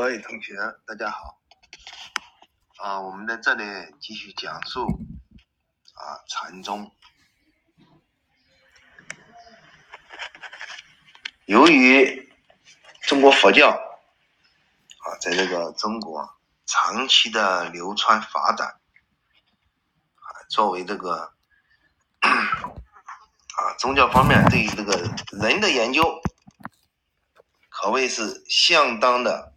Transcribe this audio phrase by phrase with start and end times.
[0.00, 0.54] 各位同学，
[0.86, 1.42] 大家好。
[2.78, 3.62] 啊，我们在这里
[4.00, 4.86] 继续讲述
[5.92, 6.90] 啊禅宗。
[11.44, 12.32] 由于
[13.02, 16.26] 中国佛教啊，在这个中国
[16.64, 21.34] 长期的流传发展啊，作为这个
[22.24, 24.96] 啊宗教方面对于这个
[25.32, 26.22] 人的研究，
[27.68, 29.50] 可谓是相当的。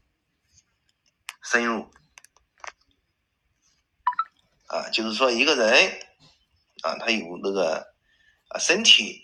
[1.43, 1.91] 深入
[4.67, 5.99] 啊，就是说一个人
[6.83, 7.93] 啊，他有那个
[8.47, 9.21] 啊身体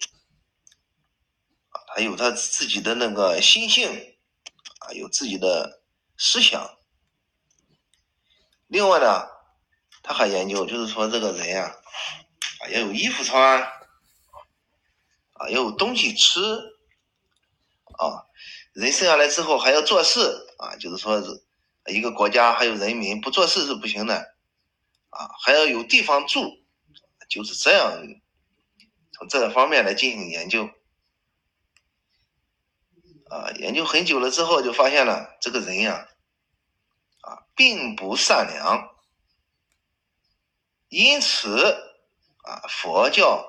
[1.69, 4.15] 啊，他有他自己的那个心性
[4.79, 5.81] 啊，有自己的
[6.17, 6.77] 思想。
[8.67, 9.27] 另外呢，
[10.03, 11.73] 他还研究，就是说这个人呀
[12.59, 13.63] 啊，要有衣服穿
[15.33, 16.41] 啊，要有东西吃
[17.97, 18.27] 啊，
[18.73, 20.19] 人生下来之后还要做事
[20.57, 21.45] 啊，就是说是。
[21.89, 24.15] 一个国家还有人民不做事是不行的，
[25.09, 26.63] 啊，还要有地方住，
[27.27, 27.91] 就是这样，
[29.11, 30.69] 从这个方面来进行研究，
[33.29, 36.07] 啊，研究很久了之后就发现了这个人呀，
[37.21, 38.89] 啊，并不善良，
[40.89, 41.63] 因此
[42.43, 43.45] 啊，佛教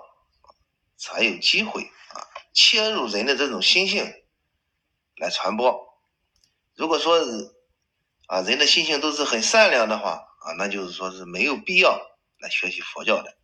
[0.97, 4.05] 才有机会啊切入人的这种心性
[5.17, 6.01] 来传播，
[6.75, 7.21] 如果说。
[8.31, 12.01] 啊，人的心性都是很善良的话啊，那就是说是没有必要
[12.39, 13.37] 来学习佛教的。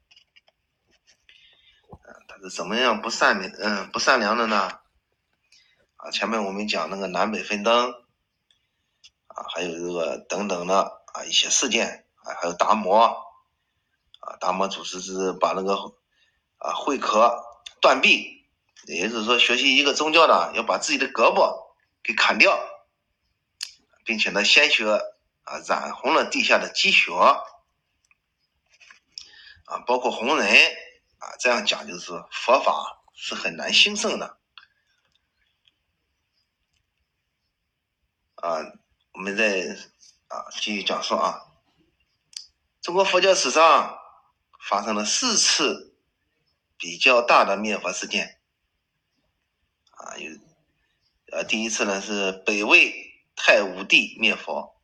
[1.90, 3.52] 嗯，他是怎么样不善良？
[3.58, 4.70] 嗯，不善良的呢？
[5.96, 7.90] 啊，前面我们讲那个南北分灯，
[9.26, 13.06] 啊，还有这个等等的啊一些事件啊，还有达摩，
[14.20, 15.74] 啊，达摩祖师是把那个
[16.58, 17.44] 啊慧可
[17.80, 18.46] 断臂，
[18.86, 22.56] 也就是说学习一个宗教的要把自己的胳膊给砍掉。
[24.06, 24.88] 并且呢，鲜血
[25.42, 27.12] 啊染红了地下的积雪
[29.64, 30.46] 啊，包括红人
[31.18, 34.38] 啊，这样讲就是佛法是很难兴盛的
[38.36, 38.58] 啊。
[39.12, 39.76] 我们再
[40.28, 41.42] 啊继续讲述啊，
[42.80, 43.98] 中国佛教史上
[44.68, 45.96] 发生了四次
[46.76, 48.38] 比较大的灭佛事件
[49.90, 50.30] 啊，有
[51.32, 53.05] 呃第一次呢是北魏。
[53.36, 54.74] 太武帝灭佛，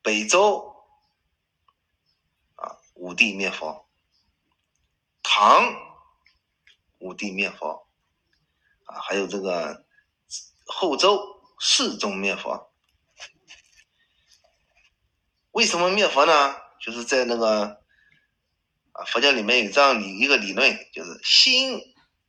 [0.00, 0.74] 北周
[2.54, 3.86] 啊武帝灭佛，
[5.22, 5.74] 唐
[6.98, 7.88] 武帝灭佛，
[8.84, 9.84] 啊还有这个
[10.64, 11.20] 后周
[11.58, 12.72] 世宗灭佛。
[15.50, 16.54] 为什么灭佛呢？
[16.80, 17.82] 就是在那个
[18.92, 21.78] 啊佛教里面有这样理一个理论，就是心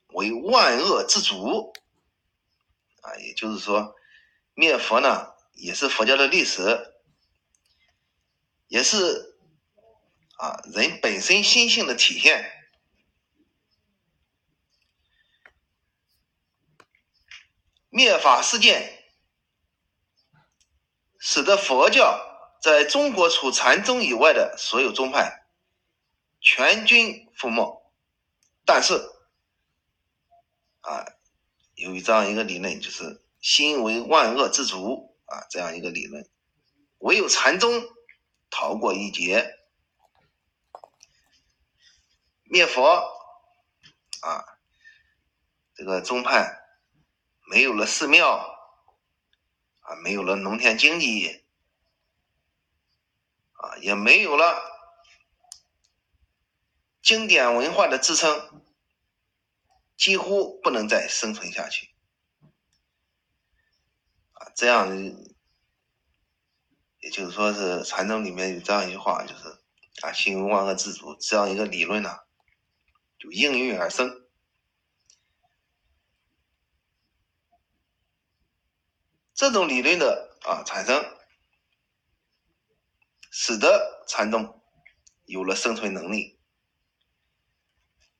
[0.08, 1.72] 为万恶之主
[3.02, 3.96] 啊，也就是说。
[4.60, 6.94] 灭佛呢，也是佛教的历史，
[8.68, 9.38] 也是
[10.36, 12.44] 啊人本身心性的体现。
[17.88, 19.02] 灭法事件
[21.20, 22.20] 使得佛教
[22.62, 25.48] 在中国除禅宗以外的所有宗派
[26.42, 27.82] 全军覆没。
[28.66, 28.96] 但是
[30.82, 31.06] 啊，
[31.76, 33.22] 有一这样一个理论，就是。
[33.42, 36.30] 心为万恶之主啊，这样一个理论，
[36.98, 37.84] 唯有禅宗
[38.50, 39.56] 逃过一劫，
[42.44, 42.84] 灭佛
[44.22, 44.44] 啊，
[45.76, 46.60] 这个宗派
[47.50, 48.30] 没有了寺庙
[49.82, 51.46] 啊，没有了农田经济
[53.54, 54.62] 啊，也没有了
[57.02, 58.64] 经典文化的支撑，
[59.96, 61.89] 几乎不能再生存下去。
[64.60, 64.94] 这样，
[67.00, 69.48] 也就是说是禅宗里面有这样一句话，就是
[70.02, 72.10] 啊，心无万恶之主，这样一个理论呢，
[73.18, 74.28] 就应运而生。
[79.34, 81.06] 这种理论的啊产生，
[83.32, 84.62] 使得禅宗
[85.24, 86.38] 有了生存能力。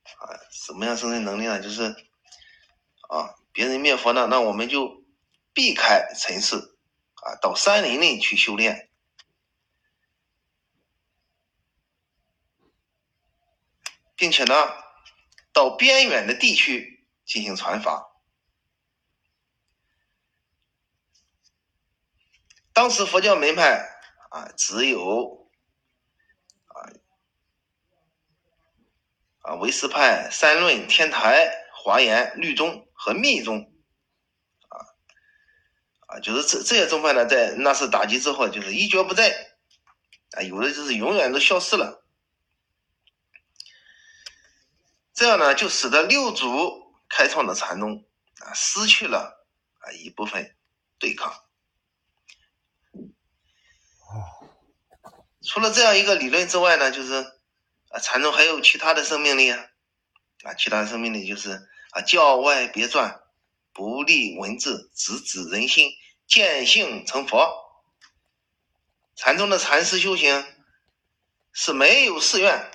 [0.04, 1.60] 啊，什么样生存能力呢？
[1.60, 1.82] 就是
[3.10, 4.99] 啊，别人灭佛呢，那我们就。
[5.52, 8.88] 避开尘世，啊，到山林里去修炼，
[14.14, 14.54] 并且呢，
[15.52, 18.06] 到边远的地区进行传法。
[22.72, 23.86] 当时佛教门派
[24.30, 25.50] 啊，只有
[26.66, 26.78] 啊
[29.40, 33.69] 啊唯识派、三论、天台、华严、律宗和密宗。
[36.10, 39.30] 啊，就是这这些宗派呢，在那次打击之后，就是一蹶不振，
[40.32, 42.04] 啊，有的就是永远都消失了。
[45.14, 48.04] 这样呢，就使得六祖开创的禅宗
[48.40, 49.46] 啊，失去了
[49.78, 50.56] 啊一部分
[50.98, 51.32] 对抗。
[55.42, 57.14] 除了这样一个理论之外呢，就是
[57.90, 59.70] 啊，禅宗还有其他的生命力啊，
[60.42, 63.22] 啊，其他的生命力就是啊，教外别传，
[63.72, 65.90] 不立文字，直指人心，
[66.30, 67.82] 见性成佛。
[69.14, 70.46] 禅宗的禅师修行
[71.52, 72.70] 是没有寺院，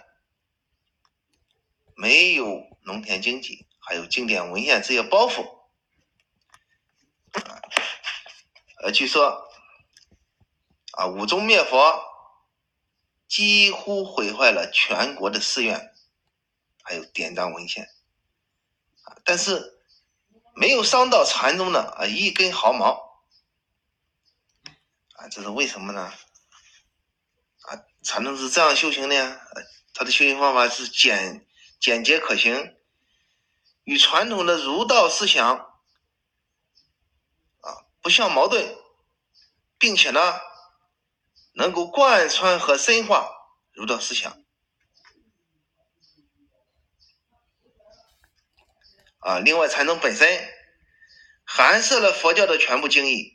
[1.95, 5.63] 没有农田经济，还有经典文献这些包袱。
[8.83, 9.49] 呃，据说
[10.91, 12.13] 啊，武宗灭佛。
[13.27, 15.93] 几乎毁坏了全国的寺院，
[16.83, 17.83] 还有典章文献，
[19.03, 19.81] 啊，但是
[20.53, 23.04] 没有伤到禅宗的啊一根毫毛，
[25.29, 26.01] 这是为什么呢？
[27.61, 29.41] 啊，禅宗是这样修行的呀，
[29.93, 31.45] 他的修行方法是简
[31.79, 32.75] 简洁可行，
[33.83, 35.57] 与传统的儒道思想
[37.61, 38.75] 啊不相矛盾，
[39.77, 40.19] 并且呢。
[41.57, 43.31] 能够贯穿和深化
[43.71, 44.43] 儒道思想
[49.19, 49.39] 啊！
[49.39, 50.27] 另外，禅宗本身
[51.45, 53.34] 含摄了佛教的全部精义，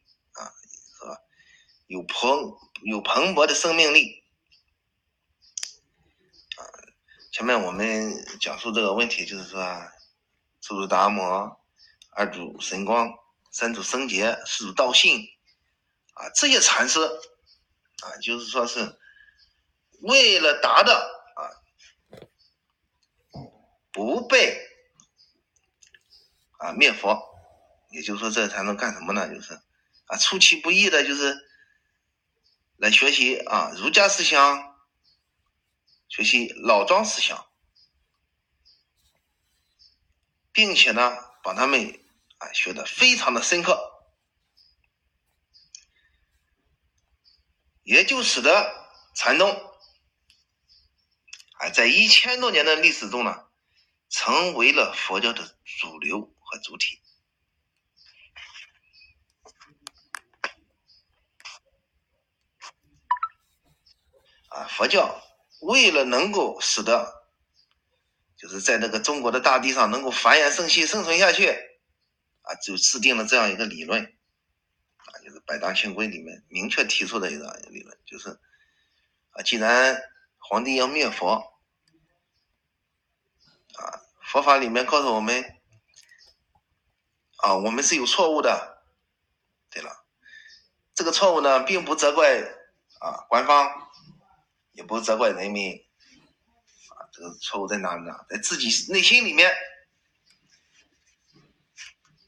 [1.91, 4.23] 有蓬有蓬勃的生命力
[6.57, 6.63] 啊！
[7.33, 9.61] 前面我们讲述这个问题，就是说，
[10.61, 11.61] 初祖达摩、
[12.13, 13.13] 二祖神光、
[13.51, 15.27] 三祖僧杰、四祖道信
[16.15, 17.01] 啊，这些禅师。
[18.03, 18.99] 啊，就是说是
[20.01, 21.41] 为了达到啊
[23.93, 24.59] 不被
[26.57, 27.21] 啊灭佛，
[27.91, 29.29] 也就是说这才能干什么呢？
[29.29, 29.53] 就是
[30.07, 31.37] 啊出其不意的，就是
[32.81, 34.75] 来学习啊儒家思想，
[36.09, 37.47] 学习老庄思想，
[40.51, 42.03] 并且呢把他们
[42.39, 43.79] 啊学的非常的深刻。
[47.83, 48.73] 也就使得
[49.15, 49.51] 禅宗
[51.59, 53.45] 啊，在一千多年的历史中呢，
[54.09, 57.03] 成为了佛教的主流和主体。
[64.51, 65.21] 啊，佛教
[65.63, 67.25] 为了能够使得，
[68.37, 71.49] 就是在那个中国的大地上能够繁衍生息、生存下去，
[72.43, 74.05] 啊，就制定了这样一个理论。
[74.05, 78.31] 啊就是《百大清规》里面明确提出的一个理论，就是
[79.31, 80.01] 啊，既然
[80.39, 81.35] 皇帝要灭佛，
[83.75, 85.45] 啊，佛法里面告诉我们，
[87.39, 88.83] 啊，我们是有错误的。
[89.71, 90.05] 对了，
[90.95, 92.41] 这个错误呢，并不责怪
[93.01, 93.90] 啊官方，
[94.81, 95.75] 也不责怪人民，
[96.89, 98.15] 啊，这个错误在哪里呢？
[98.31, 99.51] 在自己内心里面，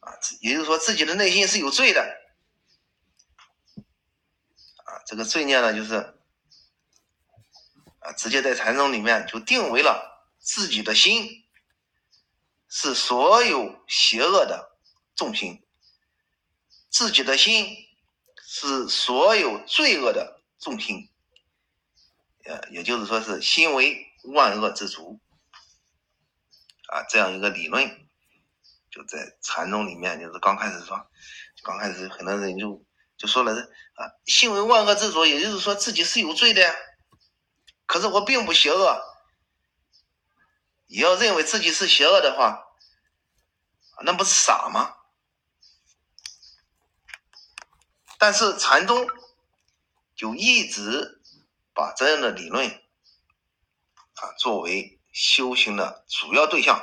[0.00, 0.12] 啊，
[0.42, 2.02] 也就是说自己的内心是有罪的。
[4.84, 5.94] 啊这个罪孽呢，就是
[8.00, 11.48] 啊，直接在禅宗里面就定为了自己的心
[12.68, 14.76] 是所有邪恶的
[15.16, 15.64] 重心，
[16.90, 17.74] 自己的心
[18.44, 21.08] 是所有罪恶的重心，
[22.44, 25.20] 呃，也就是说是心为万恶之主
[26.88, 27.88] 啊，这样一个理论
[28.90, 31.06] 就在禅宗里面，就是刚开始说，
[31.62, 32.84] 刚开始很多人就。
[33.18, 36.74] 就说了啊，心为万恶之主，也就是说自己是有罪的呀。
[37.86, 39.00] 可是我并不邪恶，
[40.88, 42.64] 你要认为自己是邪恶的话，
[44.04, 44.96] 那不是傻吗？
[48.18, 49.06] 但是禅宗
[50.16, 51.21] 就一直
[51.74, 56.78] 把这样的理论啊作为修行的主要对象。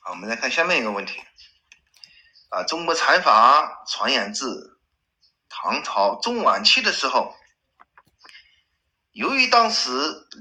[0.00, 1.20] 好，我们来看下面一个问题
[2.50, 4.72] 啊，中国禅法传言至。
[5.56, 7.32] 唐朝中晚期的时候，
[9.12, 9.90] 由于当时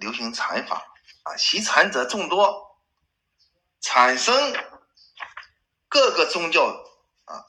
[0.02, 0.84] 流行禅法
[1.22, 2.82] 啊，习禅者众多，
[3.80, 4.36] 产生
[5.88, 6.66] 各个宗教
[7.26, 7.46] 啊，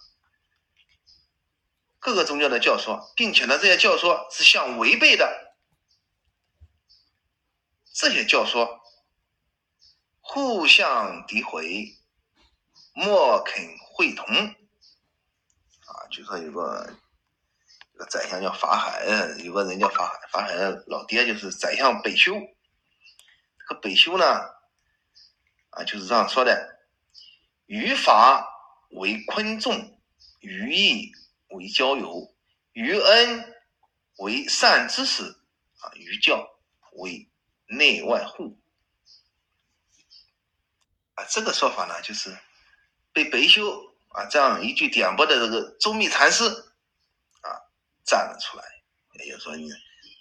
[1.99, 5.44] 各个宗教的教说，并且呢，这些教说是相违背的，
[7.95, 8.83] 这些教说
[10.21, 11.97] 互相诋毁，
[12.93, 14.27] 莫肯会同
[15.87, 16.95] 啊，就说有个。
[17.97, 19.07] 这个宰相叫法海，
[19.45, 22.35] 有个人叫法海，法海的老爹就是宰相北修。
[22.35, 24.25] 这个北修呢，
[25.71, 26.81] 啊，就是这样说的：
[27.67, 28.45] 于法
[28.91, 29.97] 为昆众，
[30.41, 31.13] 语义
[31.51, 32.35] 为交友，
[32.73, 33.55] 于恩
[34.17, 35.23] 为善知识
[35.79, 36.45] 啊，于教
[36.95, 37.31] 为
[37.67, 38.59] 内外护
[41.15, 41.25] 啊。
[41.31, 42.37] 这个说法呢，就是
[43.13, 47.49] 被白修啊这样一句点拨的这个周密禅师啊
[48.05, 48.65] 站了出来。
[49.25, 49.69] 也就是说，你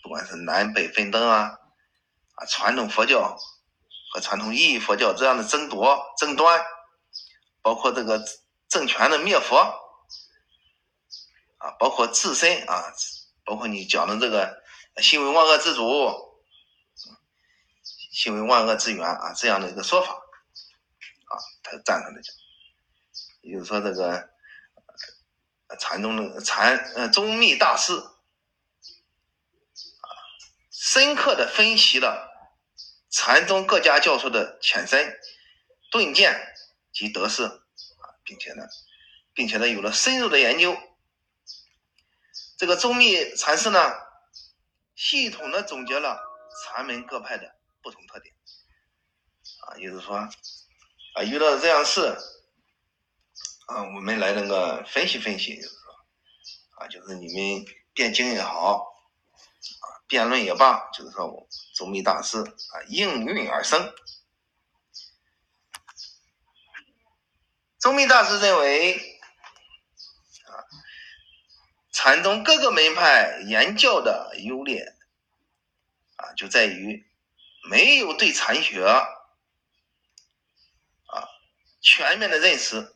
[0.01, 1.57] 不管是南北分灯啊
[2.35, 3.38] 啊，传统佛教
[4.13, 6.63] 和传统意义佛教这样的争夺争端，
[7.62, 8.23] 包括这个
[8.67, 9.79] 政权的灭佛。
[11.57, 12.93] 啊，包括自身啊，
[13.45, 14.62] 包括你讲的这个
[14.97, 16.33] 心为万恶之主，
[18.13, 22.36] 心为万恶之源啊，这样的一个说法啊，他赞成的讲，
[23.41, 24.29] 也就是说这个
[25.79, 28.08] 禅宗的禅呃宗密大师啊，
[30.72, 32.29] 深刻的分析了
[33.10, 35.20] 禅宗各家教授的浅深
[35.91, 36.55] 顿见
[36.93, 38.67] 及得失啊，并且呢，
[39.34, 40.77] 并且呢有了深入的研究。
[42.58, 43.91] 这个宗密禅师呢，
[44.96, 46.22] 系统的总结了
[46.63, 48.34] 禅门各派的不同特点，
[49.68, 52.18] 啊，也就是说，啊，遇到这样事，
[53.68, 55.94] 啊，我们来那个分析分析，就是说，
[56.78, 63.94] 啊，就是你们辩经也好，啊，辩论也罢，就是说，宗密大师啊，应运而生。
[67.78, 68.96] 宗密大师认为。
[68.96, 70.63] 啊
[71.96, 74.96] 禅宗各个门派言教的优劣
[76.16, 77.06] 啊，就在于
[77.63, 79.03] 没有对禅学啊
[81.82, 82.88] 全面的认识啊，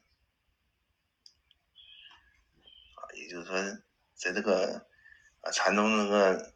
[3.16, 3.56] 也就是说，
[4.16, 4.88] 在这个
[5.42, 6.54] 啊禅宗那个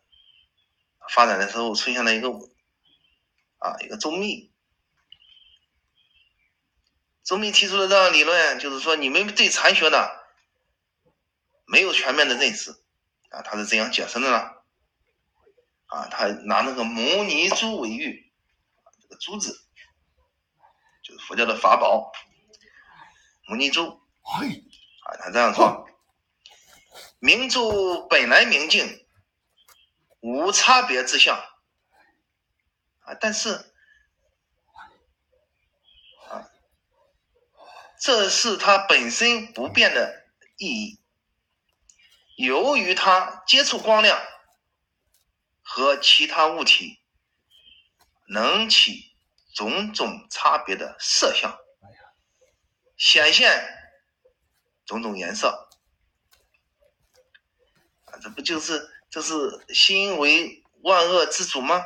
[1.10, 2.30] 发展的时候，出现了一个
[3.58, 4.54] 啊一个宗密，
[7.24, 10.22] 宗密提出的这样理论，就是说你们对禅学呢。
[11.68, 12.72] 没有全面的认识
[13.30, 14.61] 啊，他是怎样解释的呢？
[15.92, 18.32] 啊，他拿那个摩尼珠为喻，
[19.02, 19.54] 这个珠子
[21.04, 22.12] 就是佛教的法宝，
[23.48, 24.00] 摩尼珠。
[25.04, 25.86] 啊，他这样说：
[27.20, 29.06] 明珠本来明净，
[30.22, 31.36] 无差别之相
[33.02, 33.50] 啊，但是
[36.30, 36.48] 啊，
[38.00, 41.02] 这是它本身不变的意义。
[42.38, 44.18] 由于它接触光亮
[45.74, 47.00] 和其他物体，
[48.28, 49.16] 能起
[49.54, 51.58] 种种差别的色相，
[52.98, 53.50] 显现
[54.86, 55.70] 种种颜色，
[58.04, 61.86] 啊，这不就是这是心为万恶之主吗？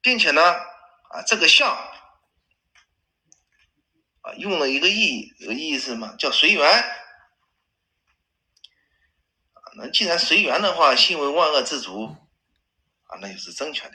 [0.00, 1.94] 并且呢，啊，这个相。
[4.38, 6.16] 用了一个意义，这个意义是什么？
[6.18, 6.97] 叫随缘。
[9.80, 12.06] 那既然随缘的话，心为万恶之主，
[13.04, 13.94] 啊，那就是正确的。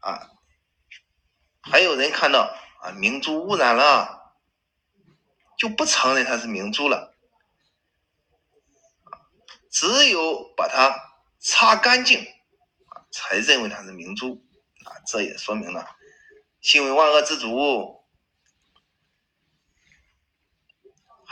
[0.00, 0.30] 啊，
[1.62, 4.36] 还有人看到啊，明珠污染了，
[5.56, 7.16] 就不承认它是明珠了。
[9.70, 10.94] 只有把它
[11.40, 12.22] 擦干净，
[13.10, 14.44] 才认为它是明珠。
[14.84, 15.96] 啊，这也说明了
[16.60, 18.03] 心为万恶之主。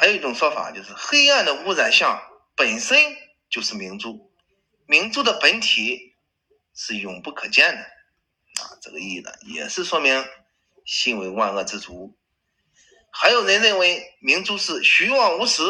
[0.02, 2.20] 还有一种说法，就是黑暗的污染相
[2.56, 2.98] 本身
[3.48, 4.32] 就是明珠，
[4.84, 6.16] 明珠的本体
[6.74, 7.82] 是永不可见的
[8.60, 10.24] 啊，这个意义呢，也是说明
[10.84, 12.18] 心为万恶之主。
[13.12, 15.62] 还有人认为明珠是虚妄无实、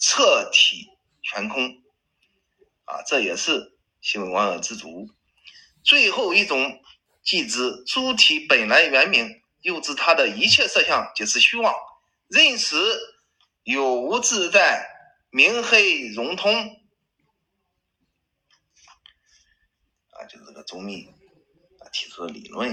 [0.00, 0.88] 彻体
[1.22, 1.80] 全空
[2.86, 5.08] 啊，这也是心为万恶之主。
[5.84, 6.82] 最后一种
[7.22, 11.72] 即知珠体本来原明，又知它的一切色相皆是虚妄，
[12.26, 12.76] 认识。
[13.62, 14.88] 有无自在，
[15.30, 16.52] 明黑融通
[20.10, 21.06] 啊，就是这个周密
[21.92, 22.72] 提出的理论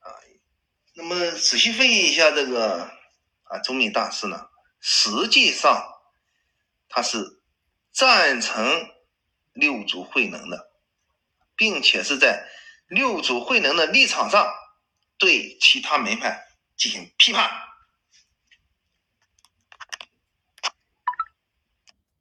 [0.00, 0.10] 啊。
[0.94, 2.90] 那么仔细分析一下这个
[3.44, 4.48] 啊，周密大师呢，
[4.80, 5.86] 实际上
[6.88, 7.42] 他是
[7.92, 8.90] 赞成
[9.52, 10.72] 六祖慧能的，
[11.54, 12.48] 并且是在
[12.88, 14.52] 六祖慧能的立场上。
[15.18, 17.50] 对其他门派进行批判，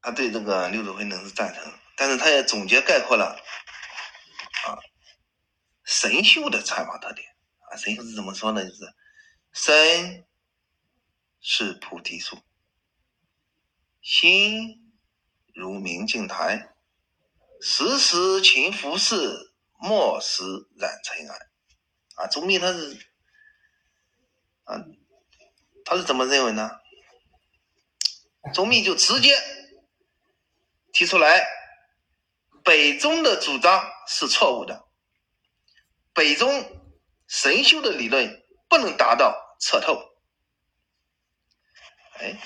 [0.01, 3.39] 他对这个六祖慧能是赞成，但是他也总结概括了
[4.65, 4.77] 啊
[5.83, 7.27] 神秀的禅法特点
[7.69, 8.63] 啊，神秀是怎么说呢？
[8.63, 8.93] 就是
[9.51, 10.25] 身
[11.39, 12.41] 是菩提树，
[14.01, 14.93] 心
[15.53, 16.73] 如明镜台，
[17.61, 20.43] 时时勤拂拭，莫使
[20.77, 21.52] 染尘埃。
[22.15, 22.93] 啊，周密他是
[24.65, 24.77] 啊，
[25.83, 26.71] 他是怎么认为呢？
[28.53, 29.35] 周密就直接
[30.91, 31.47] 提出来，
[32.63, 34.85] 北宗的主张是错误的，
[36.13, 36.81] 北宗
[37.27, 40.11] 神修的理论不能达到彻透。
[42.19, 42.37] 哎，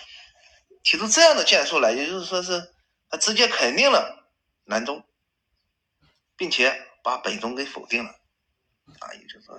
[0.83, 2.74] 提出这样的建树来，也就是说是
[3.09, 4.31] 他直接肯定了
[4.63, 5.05] 南宗，
[6.36, 8.15] 并且把北宗给否定了。
[9.00, 9.56] 啊，也就是说，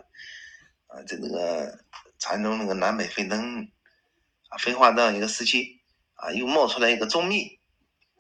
[0.88, 1.85] 啊，在那个
[2.18, 3.70] 禅宗那个南北分灯
[4.49, 5.80] 啊分化这样一个时期，
[6.14, 7.61] 啊，又冒出来一个宗密，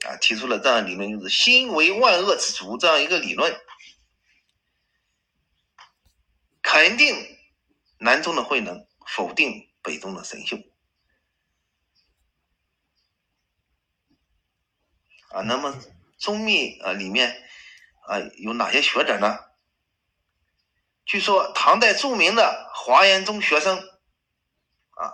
[0.06, 3.58] 啊，提出了这样理论，就是心为万恶之主这样一个理论，
[6.62, 7.38] 肯定
[7.98, 10.56] 南宗的慧能，否定北宗的神秀。
[15.30, 15.78] 啊，那么
[16.16, 17.48] 宗密啊里面
[18.06, 19.47] 啊有哪些学者呢？
[21.08, 25.10] 据说唐代著名的华严宗学生，啊，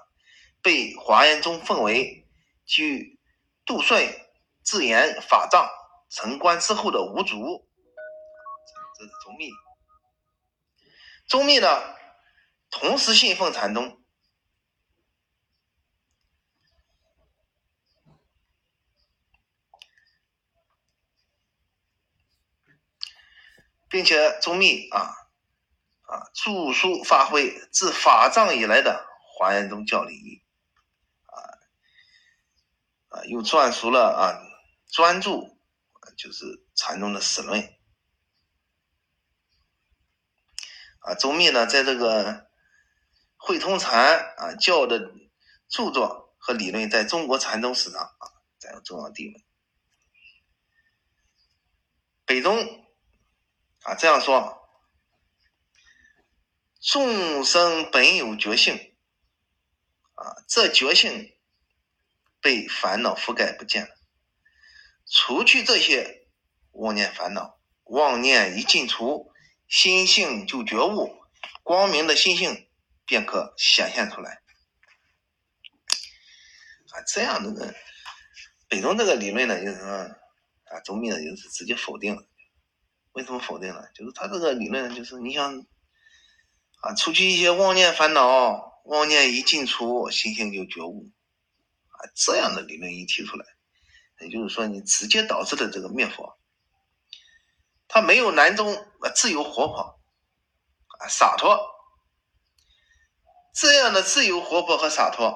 [0.61, 2.27] 被华严宗奉为
[2.67, 3.21] 据
[3.65, 4.05] 杜顺
[4.65, 5.71] 自言法藏
[6.11, 7.71] 成观之后的五祖，
[8.99, 9.51] 这是宗密。
[11.29, 11.69] 宗密呢，
[12.71, 14.03] 同时信奉禅宗，
[23.89, 25.21] 并且宗密啊。
[26.15, 29.05] 啊，著书发挥自法藏以来的
[29.37, 30.45] 华严宗教理，
[31.27, 31.35] 啊
[33.09, 34.39] 啊，又撰述了啊
[34.93, 35.31] 专著，
[36.17, 37.61] 就是禅宗的史论。
[41.01, 42.49] 啊，周密呢，在这个
[43.37, 45.01] 会通禅啊教的
[45.69, 48.31] 著作和理论，在中国禅宗史上啊
[48.61, 49.45] 占有重要地位。
[52.25, 52.57] 北宗
[53.83, 54.61] 啊这样说。
[56.87, 58.95] 众生本有觉性，
[60.17, 61.35] 啊，这觉性
[62.43, 63.89] 被烦恼覆盖不见了。
[65.07, 66.29] 除去这些
[66.73, 69.33] 妄念烦恼，妄念一尽除，
[69.67, 71.25] 心性就觉悟，
[71.63, 72.69] 光明的心性
[73.07, 74.43] 便可显现出来。
[76.91, 77.75] 啊，这样的个
[78.69, 82.23] 北宗这个理论呢，就是说，啊，周密呢就是直接否定了。
[83.13, 83.83] 为什么否定呢？
[83.95, 85.65] 就是他这个理论，就是你想。
[86.85, 91.11] 啊，除去一些妄念烦恼，妄念一进出，心性就觉悟。
[91.89, 93.47] 啊，这样的理论一提出来，
[94.21, 96.39] 也就是说，你直接导致的这个灭佛，
[97.89, 99.99] 他没有南宗啊自由活泼，
[100.99, 101.59] 啊洒脱，
[103.55, 105.35] 这样的自由活泼和洒脱，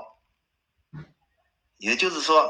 [1.79, 2.43] 也就是说，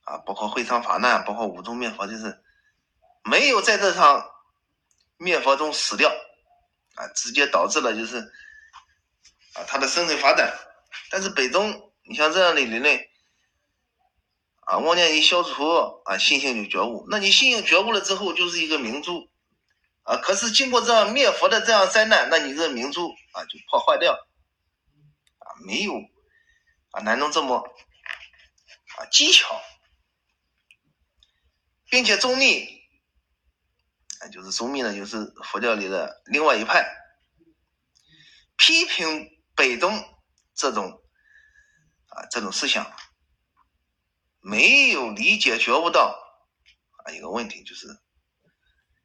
[0.00, 2.42] 啊，包括会昌法难，包括五宗灭佛，就是
[3.22, 4.28] 没有在这场
[5.18, 6.10] 灭佛中死掉。
[6.94, 8.18] 啊，直接导致了就是
[9.54, 10.52] 啊，他的生存发展。
[11.10, 13.00] 但是北宗，你像这样的理论，
[14.60, 15.64] 啊，妄念一消除，
[16.04, 17.06] 啊，心性就觉悟。
[17.10, 19.30] 那你心性觉悟了之后，就是一个明珠，
[20.02, 25.94] 啊，可是经过这样灭佛的这样灾难，那你这明珠啊就破坏掉，啊，没有
[26.90, 27.56] 啊南宗这么
[28.98, 29.60] 啊技巧，
[31.88, 32.81] 并且中立。
[34.28, 36.86] 就是宗密呢，就是佛教里的另外一派，
[38.56, 40.02] 批评北宗
[40.54, 41.02] 这种
[42.08, 42.90] 啊这种思想，
[44.40, 46.16] 没有理解觉悟到
[47.04, 47.88] 啊一个问题，就是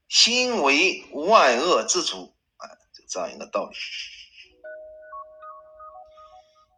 [0.08, 3.76] 心为万恶之主啊，就这样一个道理。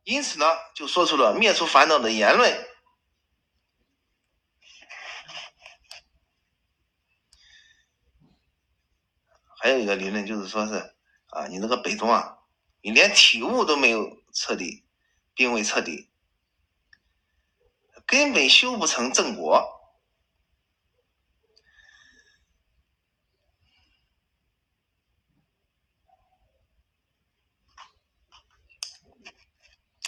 [0.06, 2.69] 因此呢，就说出了灭除烦恼的言论。
[9.62, 10.96] 还有一个理论就是说是
[11.28, 12.38] 啊，你那个北宗啊，
[12.82, 14.86] 你连体悟都没有彻底，
[15.36, 16.10] 并未彻底，
[18.06, 19.76] 根本修不成正果。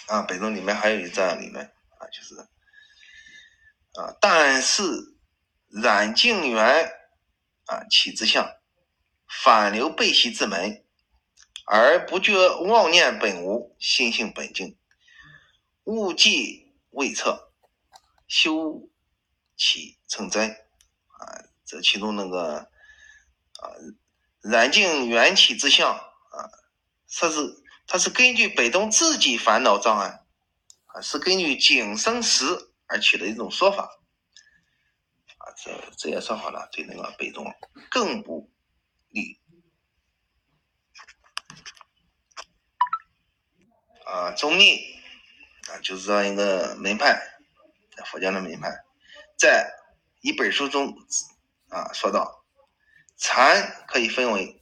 [0.08, 2.36] 啊，北宗里面还有一这样理论啊，就是
[4.00, 4.84] 啊，但是
[5.68, 6.90] 染净缘
[7.66, 8.61] 啊起之相。
[9.32, 10.84] 反流背袭之门，
[11.66, 14.78] 而不觉妄念本无，心性本净，
[15.86, 17.54] 物迹未测，
[18.28, 18.90] 修
[19.56, 20.52] 起成真。
[20.52, 22.58] 啊，这其中那个
[23.62, 23.72] 啊，
[24.42, 26.52] 染净缘起之相啊，
[27.10, 30.26] 它是它是根据北宗自己烦恼障碍
[30.88, 32.44] 啊，是根据景生时
[32.88, 33.84] 而起的一种说法。
[35.38, 37.46] 啊，这这些说法呢，对那个北宗
[37.90, 38.51] 更不。
[39.12, 39.40] 你。
[44.06, 44.76] 啊，宗密
[45.70, 47.18] 啊，就是这样一个门派，
[48.08, 48.70] 佛教的门派，
[49.38, 49.72] 在
[50.22, 50.94] 一本书中
[51.70, 52.44] 啊说到，
[53.16, 54.62] 禅可以分为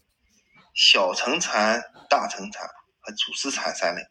[0.75, 2.67] 小乘禅、大乘禅
[2.99, 4.03] 和祖师禅三类。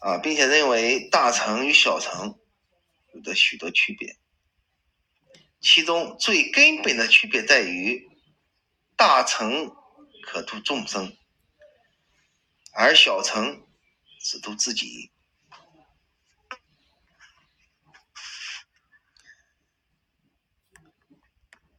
[0.00, 2.36] 啊，并且认为大乘与小乘
[3.14, 4.16] 有着许多区别，
[5.60, 8.10] 其中最根本的区别在于
[8.96, 9.74] 大乘
[10.24, 11.16] 可度众生。
[12.74, 13.66] 而小乘
[14.18, 15.12] 只度自己，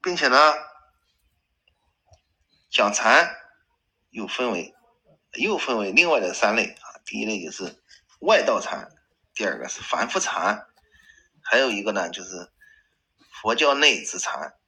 [0.03, 0.37] 并且呢，
[2.69, 3.35] 讲禅
[4.11, 4.75] 又分为
[5.33, 7.01] 又分为另外的三类啊。
[7.03, 7.83] 第一类就是
[8.19, 8.87] 外道禅，
[9.33, 10.67] 第二个是凡夫禅，
[11.41, 12.51] 还有一个呢就是
[13.41, 14.59] 佛教内之禅。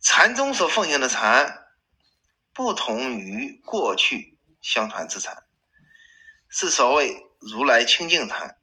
[0.00, 1.56] 禅宗所奉行的禅。
[2.52, 5.44] 不同于过去相传之禅，
[6.48, 8.58] 是所谓如来清净禅。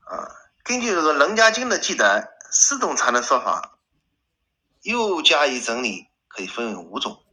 [0.00, 0.28] 啊，
[0.64, 3.78] 根据这个《楞伽经》的记载，四种禅的说法
[4.82, 7.24] 又加以整理，可以分为五种。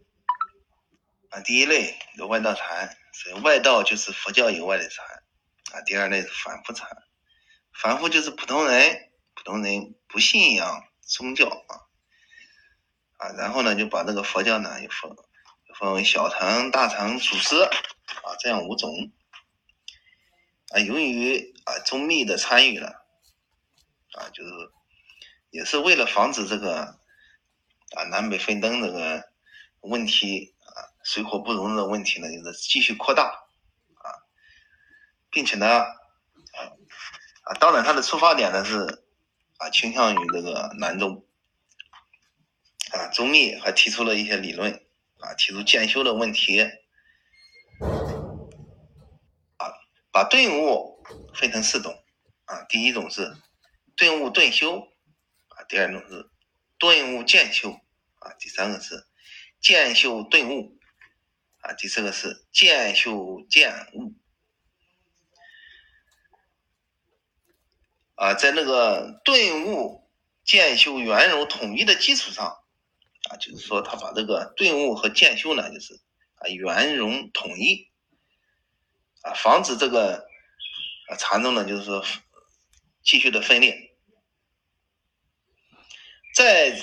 [1.31, 5.05] 啊，第一类有外道禅，所以外道就是佛教以外的禅。
[5.73, 6.87] 啊，第二类是凡夫禅，
[7.73, 9.11] 凡夫就是普通人，
[9.43, 10.83] 普通人不信仰。
[11.05, 11.73] 宗教啊，
[13.17, 15.13] 啊，然后呢，就把这个佛教呢，又分
[15.77, 18.89] 分为小乘、大乘、祖师啊，这样五种
[20.69, 20.79] 啊。
[20.79, 23.05] 由于啊宗密的参与了
[24.13, 24.49] 啊，就是
[25.49, 29.29] 也是为了防止这个啊南北分灯这个
[29.81, 34.07] 问题啊水火不容的问题呢，就是继续扩大啊，
[35.29, 35.91] 并且呢啊
[37.43, 39.02] 啊，当然他的出发点呢是。
[39.57, 41.25] 啊，倾向于这个南宗
[42.91, 44.73] 啊，周密还提出了一些理论
[45.19, 46.61] 啊，提出渐修的问题。
[49.57, 49.71] 啊，
[50.11, 52.03] 把顿悟分成四种。
[52.45, 53.37] 啊，第一种是
[53.95, 54.79] 顿悟顿修
[55.47, 56.29] 啊，第二种是
[56.77, 57.71] 顿悟渐修。
[57.71, 59.07] 啊，第三个是
[59.61, 60.77] 渐修顿悟。
[61.59, 64.13] 啊，第四个是渐修渐悟。
[68.15, 70.07] 啊，在那个顿悟
[70.43, 72.45] 渐修圆融统一的基础上，
[73.29, 75.95] 啊，就是说他把这个顿悟和渐修呢，就是
[76.35, 77.89] 啊圆融统一，
[79.23, 80.27] 啊，防止这个
[81.09, 82.05] 啊禅宗呢，就是说
[83.03, 83.95] 继续的分裂，
[86.35, 86.79] 在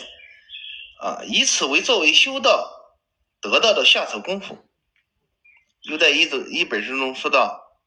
[1.00, 2.96] 啊以此为作为修道
[3.40, 4.68] 得到的下手功夫，
[5.82, 7.78] 又在一种一本书中说到，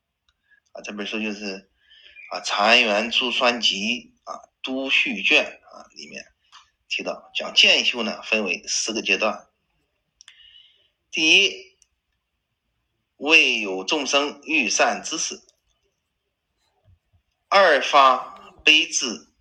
[0.71, 1.69] 啊，这本书就是。
[2.33, 6.25] 啊，《禅园注酸集》啊，《都续卷》啊，里面
[6.89, 9.47] 提到讲渐修呢，分为四个阶段。
[11.11, 11.77] 第一，
[13.17, 15.35] 未有众生欲善之事；
[17.49, 19.31] 二发悲智，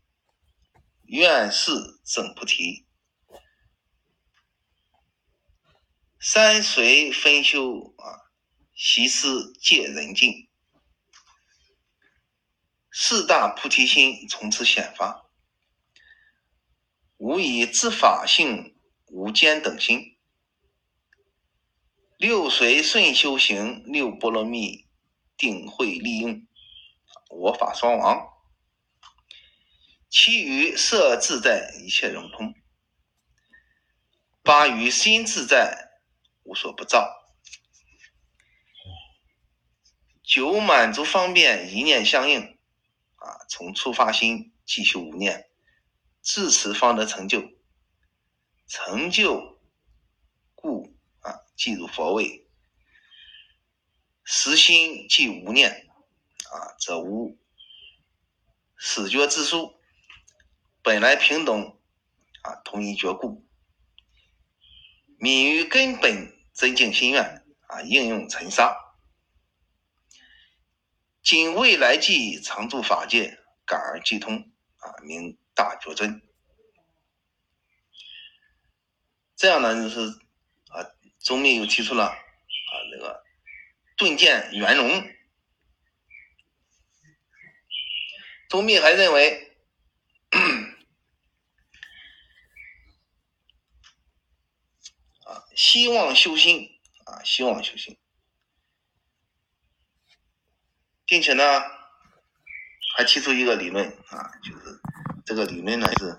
[1.04, 1.72] 愿事
[2.04, 2.84] 整菩提；
[6.20, 8.28] 三随分修啊，
[8.74, 10.50] 习思戒人境。
[12.94, 15.26] 四大菩提心从此显发，
[17.16, 20.18] 无以自法性无间等心，
[22.18, 24.86] 六随顺修行，六波罗蜜
[25.38, 26.46] 定会利用，
[27.30, 28.28] 我法双亡，
[30.10, 32.54] 其余色自在一切融通，
[34.42, 35.92] 八于心自在
[36.42, 37.10] 无所不造，
[40.22, 42.58] 九满足方便一念相应。
[43.22, 45.48] 啊，从出发心继续无念，
[46.22, 47.40] 至此方得成就。
[48.66, 49.60] 成就
[50.54, 52.48] 故啊，即入佛位。
[54.24, 55.88] 实心即无念
[56.50, 57.38] 啊，则无
[58.76, 59.78] 始觉之殊。
[60.82, 61.78] 本来平等
[62.42, 63.46] 啊，同一觉故。
[65.18, 68.81] 敏于根本真净心愿啊，应用尘沙。
[71.22, 76.20] 今未来际常住法界，感而即通啊，名大觉真。
[79.36, 80.00] 这样呢，就是
[80.68, 80.84] 啊，
[81.20, 83.22] 宗密又提出了啊，那个
[83.96, 85.08] 顿渐圆融。
[88.48, 89.56] 宗密还认为
[95.24, 96.68] 啊，希望修心
[97.06, 97.96] 啊，希望修心。
[101.12, 101.44] 并且呢，
[102.96, 104.80] 还提出一个理论啊，就是
[105.26, 106.18] 这个理论呢是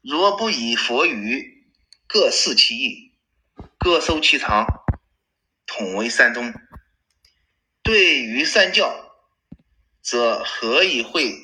[0.00, 1.66] 若不以佛语，
[2.06, 3.12] 各视其意，
[3.76, 4.64] 各收其长，
[5.66, 6.54] 统为三宗。
[7.82, 8.94] 对于三教，
[10.00, 11.34] 则何以会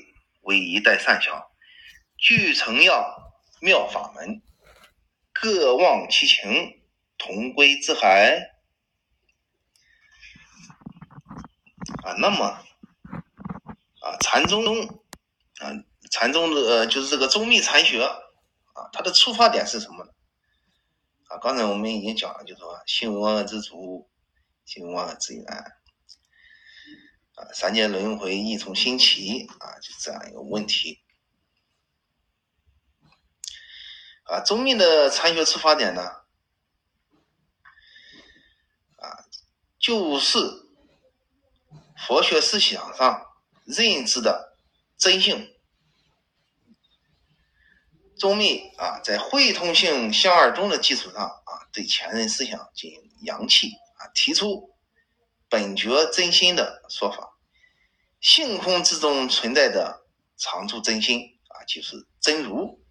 [0.43, 1.51] 为一代善小？
[2.17, 4.41] 俱成要妙法门，
[5.33, 6.81] 各忘其情，
[7.19, 8.52] 同归之海。
[12.03, 12.45] 啊，那么
[14.01, 14.65] 啊，禅宗
[15.61, 15.71] 啊，
[16.11, 20.11] 禅宗的呃，就是这个宗密禅学啊，它的出发点是什么呢？
[21.29, 24.11] 啊，刚才我们已经讲了，就说心无二之主，
[24.65, 25.45] 心无二之源，
[27.37, 31.05] 啊，三界轮回一从心起啊，就这样一个问题。
[34.25, 36.03] 啊，宗密的禅学出发点呢，
[38.97, 39.25] 啊，
[39.79, 40.62] 就是。
[42.07, 43.27] 佛学思想上
[43.65, 44.57] 认知的
[44.99, 45.55] 真性，
[48.19, 54.75] 宗密啊，在会通性相二中的基础上啊，对前人思想进行扬弃啊，提出
[55.49, 57.39] 本觉真心的说法。
[58.21, 60.05] 性空之中存在的
[60.37, 62.85] 常住真心啊，就是真如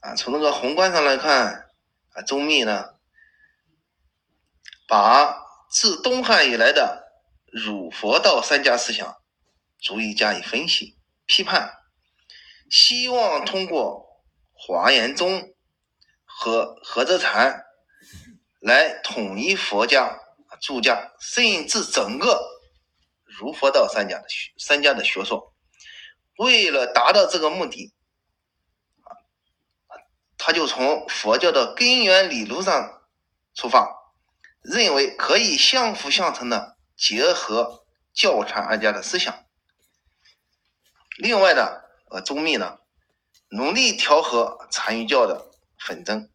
[0.00, 0.14] 啊。
[0.14, 1.70] 从这个宏观上来看
[2.14, 2.94] 啊，宗密呢，
[4.88, 5.39] 把。
[5.70, 7.12] 自东汉以来的
[7.46, 9.16] 儒佛道三家思想，
[9.78, 11.72] 逐一加以分析、批判，
[12.68, 14.04] 希望通过
[14.52, 15.54] 华严宗
[16.24, 17.62] 和合泽禅
[18.60, 20.18] 来统一佛家、
[20.68, 22.42] 儒家，甚至整个
[23.24, 25.54] 儒佛道三家的学三家的学说。
[26.36, 27.94] 为了达到这个目的，
[30.36, 33.02] 他就从佛教的根源理论上
[33.54, 33.99] 出发。
[34.62, 39.46] 认为可以相辅相成的结合教禅二家的思想。
[41.16, 42.78] 另外呢，呃，宗密呢，
[43.48, 46.30] 努力调和禅与教的纷争，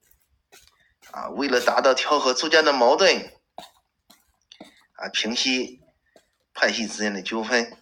[1.12, 3.32] 啊，为了达到调和诸家的矛盾，
[4.94, 5.82] 啊，平息
[6.54, 7.78] 派系之间的纠纷，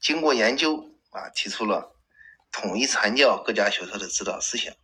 [0.00, 1.94] 经过研究，啊，提出了
[2.50, 4.74] 统一禅教各家学说的指导思想，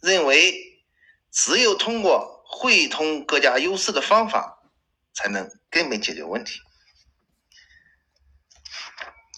[0.00, 0.84] 认为
[1.32, 2.31] 只有通过。
[2.54, 4.62] 汇通各家优势的方法，
[5.14, 6.60] 才能根本解决问题。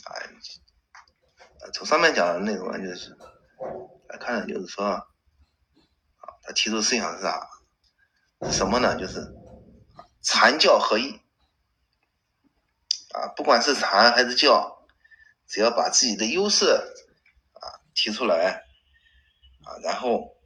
[0.05, 0.11] 啊，
[1.73, 3.17] 从上面讲的内容呢，就是
[4.09, 5.07] 来看，就是说，啊，
[6.43, 7.49] 他提出思想是啥？
[8.51, 8.97] 什么呢？
[8.99, 9.33] 就是
[10.21, 11.13] 禅教合一。
[13.13, 14.87] 啊，不管是禅还是教，
[15.47, 18.65] 只要把自己的优势啊提出来，
[19.63, 20.37] 啊，然后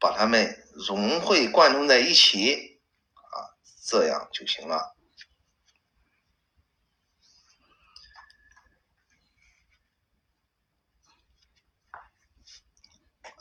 [0.00, 0.58] 把他们。
[0.74, 2.80] 融会贯通在一起，
[3.14, 4.96] 啊，这样就行了。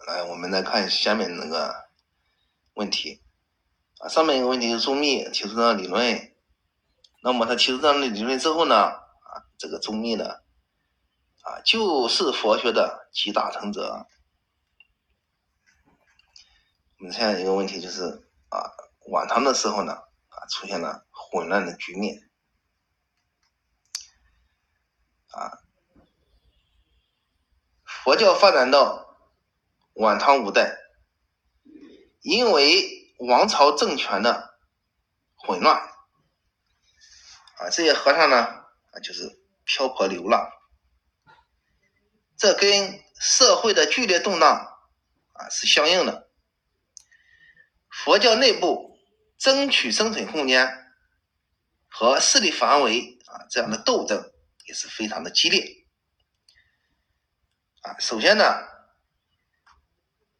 [0.07, 1.89] 来，我们来看下面那个
[2.73, 3.21] 问题，
[3.99, 6.33] 啊，上面一个问题是周密提出的理论，
[7.23, 10.25] 那么他提出这样的理论之后呢，啊，这个周密呢，
[11.43, 14.05] 啊，就是佛学的集大成者。
[17.01, 18.03] 我们现在一个问题就是
[18.49, 18.61] 啊，
[19.07, 22.29] 晚唐的时候呢，啊，出现了混乱的局面，
[25.31, 25.49] 啊，
[27.83, 29.17] 佛教发展到
[29.93, 30.77] 晚唐五代，
[32.21, 34.59] 因为王朝政权的
[35.33, 35.77] 混乱，
[37.57, 40.51] 啊，这些和尚呢，啊，就是漂泊流浪，
[42.37, 44.77] 这跟社会的剧烈动荡
[45.33, 46.29] 啊是相应的。
[47.91, 48.97] 佛教内部
[49.37, 50.67] 争取生存空间
[51.89, 54.31] 和势力范围啊，这样的斗争
[54.65, 55.85] 也是非常的激烈
[57.81, 57.99] 啊。
[57.99, 58.43] 首先呢，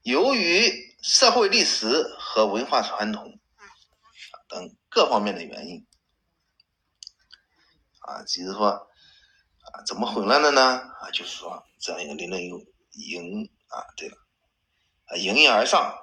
[0.02, 3.40] 由于社会历史和文化传统
[4.48, 5.86] 等各方面的原因
[8.00, 10.62] 啊，就是说啊，怎么混乱的呢？
[10.62, 12.58] 啊，就是说这样一个理论有
[12.94, 14.18] 迎啊，对了，
[15.06, 15.98] 啊，迎面而上。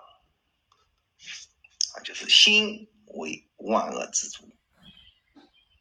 [1.94, 4.56] 啊就是心为万恶之主，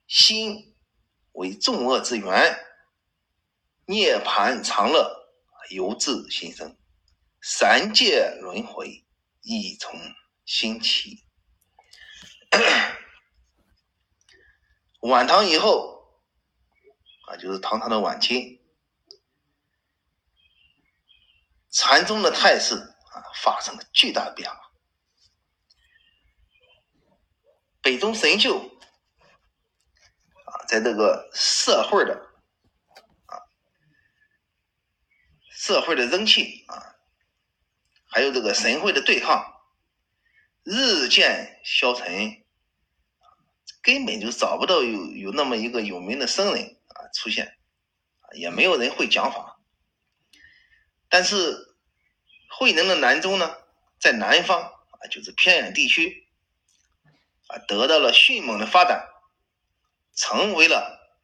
[0.08, 0.76] 心
[1.34, 2.58] 为众恶之源，
[3.86, 5.30] 涅盘常乐
[5.70, 6.76] 由自心生，
[7.42, 9.06] 三界轮回
[9.42, 9.94] 亦从
[10.46, 11.26] 心起。
[15.02, 16.24] 晚唐以后
[17.28, 18.62] 啊，就是唐朝的晚期，
[21.70, 24.67] 禅宗的态势啊发生了巨大的变化。
[27.88, 28.60] 北宗神秀
[30.44, 32.14] 啊，在这个社会的
[33.28, 33.40] 啊
[35.50, 36.98] 社会的人气啊，
[38.10, 39.42] 还有这个神会的对抗
[40.64, 42.44] 日渐消沉，
[43.82, 47.58] 根本就找不到有有那么一个有名的僧人啊出现，
[48.34, 49.62] 也没有人会讲法。
[51.08, 51.74] 但是
[52.50, 53.56] 慧能的南宗呢，
[53.98, 56.27] 在南方啊，就是偏远地区
[57.48, 59.08] 啊，得到了迅猛的发展，
[60.16, 61.18] 成为了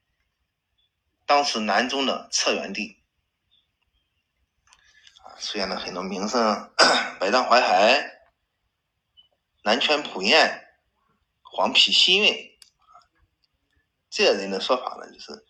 [1.25, 3.01] 当时南中的策源地。
[5.23, 6.73] 啊出现了很多名胜，
[7.19, 8.21] 百丈淮海、
[9.63, 10.77] 南泉普彦、
[11.41, 12.57] 黄陂西运，
[14.09, 15.45] 这些人的说法呢，就是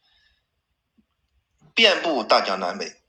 [1.76, 3.04] 遍布大江南北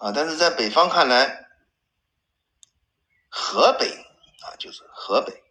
[0.00, 0.10] 啊。
[0.12, 1.48] 但是在北方看来，
[3.28, 3.92] 河北
[4.40, 5.44] 啊，就是河北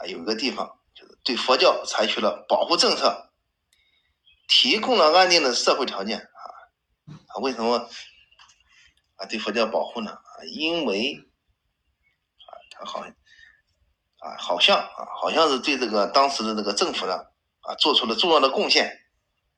[0.00, 3.30] 啊，有一个地方就是对佛教采取了保护政策，
[4.48, 6.40] 提供了安定的社会条件啊。
[7.28, 7.88] 啊，为什么？
[9.16, 10.12] 啊，对佛教保护呢？
[10.12, 11.30] 啊，因为
[12.46, 13.04] 啊，他好
[14.20, 17.14] 啊，好像啊，好像是对这个当时的这个政府呢，
[17.60, 18.98] 啊，做出了重要的贡献，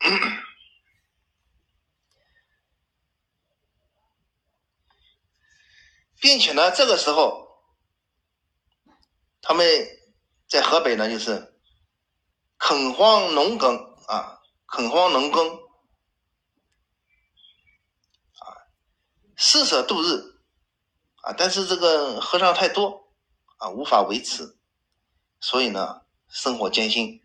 [6.20, 7.62] 并且呢，这个时候
[9.40, 9.64] 他们
[10.52, 11.58] 在河北呢，就是
[12.58, 13.74] 垦荒农耕
[14.06, 15.48] 啊，垦荒农耕。
[15.48, 15.64] 啊
[19.34, 20.42] 施舍度日，
[21.22, 23.08] 啊，但是这个和尚太多，
[23.56, 24.58] 啊，无法维持，
[25.40, 27.22] 所以呢，生活艰辛。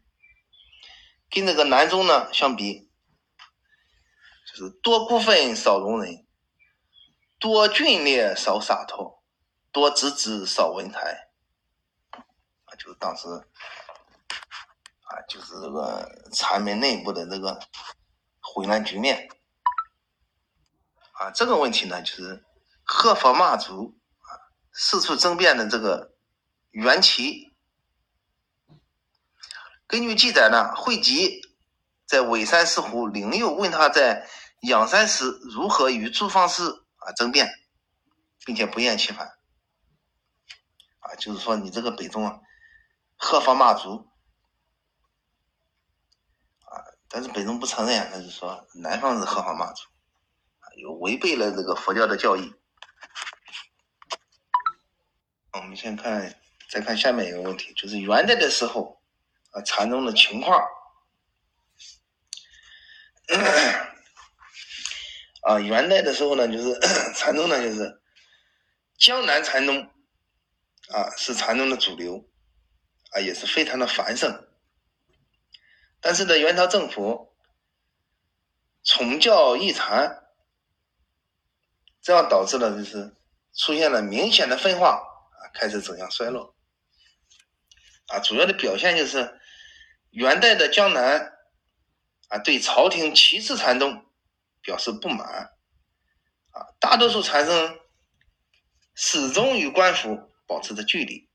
[1.30, 2.90] 跟那个南宗呢相比，
[4.48, 6.26] 就是多孤愤少容人，
[7.40, 9.22] 多峻烈少洒脱，
[9.74, 11.27] 多直直少文才，
[12.78, 13.28] 就是当时，
[15.04, 17.60] 啊，就是这个禅门内部的这个
[18.40, 19.30] 混乱局面。
[21.14, 22.46] 啊，这个问题呢，就是
[22.84, 24.30] 喝佛骂祖啊，
[24.72, 26.14] 四处争辩的这个
[26.70, 27.52] 缘起。
[29.88, 31.42] 根据记载呢，慧吉
[32.06, 34.30] 在尾山石湖灵佑问他在
[34.62, 36.64] 仰山时如何与诸方师
[36.98, 37.50] 啊争辩，
[38.46, 39.40] 并且不厌其烦。
[41.00, 42.40] 啊，就是说你这个北宗啊，
[43.18, 44.10] 喝佛骂祖
[46.62, 49.84] 啊，但是北宗不承认，他就说南方是喝佛骂祖。
[50.78, 52.54] 有违背了这个佛教的教义。
[55.54, 59.02] 我们先看，再看下面一个问题，就是元代的时候
[59.54, 60.64] 啊，禅宗的情况。
[65.42, 66.80] 啊，元代的时候呢，就是
[67.18, 68.00] 禅宗呢，就是
[69.00, 69.82] 江南禅宗
[70.90, 72.24] 啊，是禅宗的主流
[73.12, 74.48] 啊，也是非常的繁盛。
[76.00, 77.36] 但是呢，元朝政府
[78.84, 80.24] 崇教抑禅。
[82.00, 83.14] 这样导致了就是
[83.54, 86.56] 出现了明显的分化啊，开始走向衰落
[88.08, 88.18] 啊。
[88.20, 89.38] 主要的表现就是
[90.12, 91.20] 元代的江南
[92.30, 94.06] 啊，对朝廷旗帜禅宗
[94.62, 95.28] 表示不满
[96.52, 97.78] 啊，大多数禅僧
[98.96, 101.27] 始终与官府保持着距离，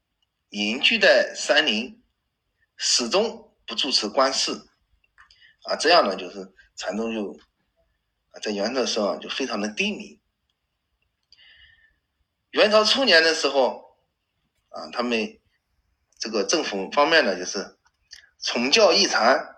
[0.52, 2.04] 隐居在山林，
[2.76, 4.52] 始终不主持官事
[5.62, 5.76] 啊。
[5.76, 7.32] 这样呢，就是禅宗就
[8.32, 10.20] 啊，在元朝的时候就非常的低迷。
[12.50, 13.96] 元朝初年的时候，
[14.68, 15.40] 啊，他们
[16.18, 17.78] 这个政府方面呢，就是
[18.38, 19.56] 崇教抑禅，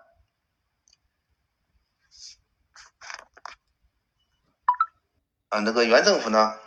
[5.49, 6.57] 啊，那个元政府呢，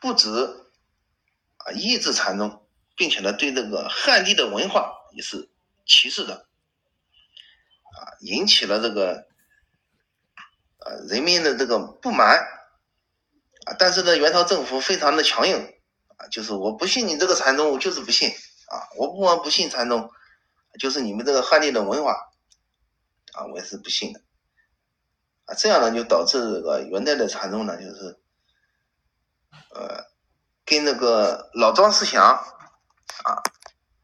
[0.00, 0.30] 不止
[1.58, 2.65] 啊抑制禅宗，
[2.96, 5.48] 并且呢，对这个汉地的文化也是
[5.86, 6.34] 歧视的，
[7.94, 9.26] 啊，引起了这个
[10.78, 12.54] 啊人民的这个不满。
[13.66, 15.56] 啊，但是呢，元朝政府非常的强硬，
[16.18, 20.08] 啊，就是我不信你这个禅宗，我就是不信，啊，我不光不信禅宗，
[20.78, 22.12] 就是你们这个汉地的文化，
[23.32, 24.20] 啊，我也是不信的，
[25.46, 28.20] 啊，这样呢就导致这个元代的禅宗呢，就是，
[29.74, 30.04] 呃，
[30.64, 32.40] 跟那个老庄思想，
[33.26, 33.42] 啊，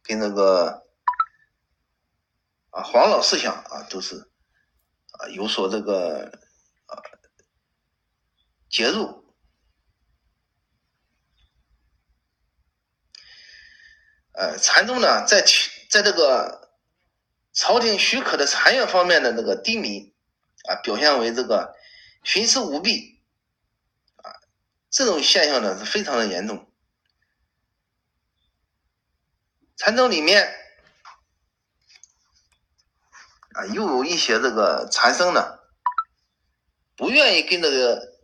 [0.02, 0.84] 跟那个，
[2.70, 4.28] 啊黄老思想啊，都是，
[5.12, 6.26] 啊有所这个，
[6.86, 6.98] 啊，
[8.68, 9.22] 介入。
[14.32, 15.44] 呃，禅宗呢，在
[15.88, 16.72] 在这个
[17.52, 20.12] 朝廷许可的禅院方面的那个低迷
[20.68, 21.76] 啊，表现为这个
[22.24, 23.22] 徇私舞弊
[24.16, 24.34] 啊，
[24.90, 26.71] 这种现象呢是非常的严重。
[29.84, 30.48] 禅宗里面
[33.54, 35.58] 啊，又有一些这个禅僧呢，
[36.94, 38.16] 不愿意跟这个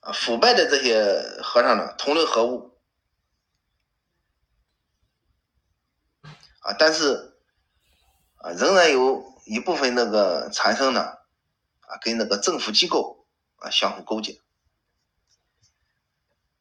[0.00, 2.80] 啊腐败的这些和尚呢同流合污
[6.60, 7.36] 啊，但是
[8.36, 14.40] 啊仍然有一部分那个禅僧呢啊跟那个政府机构啊相互勾结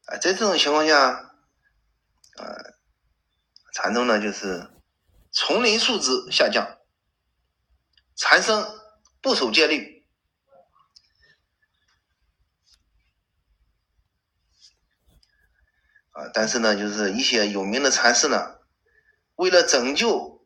[0.07, 1.29] 啊，在这种情况下。
[2.35, 2.72] 呃，
[3.73, 4.69] 禅宗呢，就是
[5.31, 6.77] 丛林素质下降，
[8.15, 8.79] 禅僧
[9.19, 10.05] 不守戒律
[16.11, 16.29] 啊。
[16.35, 18.59] 但是呢，就是一些有名的禅师呢，
[19.35, 20.45] 为了拯救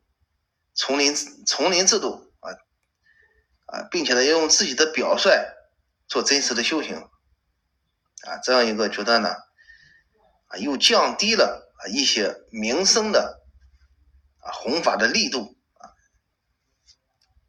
[0.72, 2.52] 丛林丛林制度啊
[3.66, 5.30] 啊，并且呢，要用自己的表率
[6.06, 6.96] 做真实的修行
[8.22, 9.28] 啊，这样一个决断呢，
[10.46, 11.66] 啊，又降低了。
[11.78, 13.40] 啊，一些民生的
[14.40, 15.94] 啊弘法的力度啊，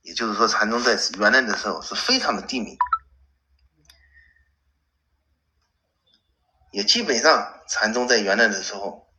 [0.01, 2.77] 也就是说，禅宗在元代的时候是非常的低迷，
[6.71, 9.09] 也基本上禅宗在元代的时候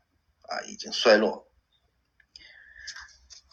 [0.43, 1.49] 啊已经衰落。